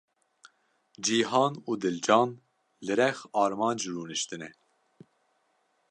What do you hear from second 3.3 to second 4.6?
Armanc rûniştine.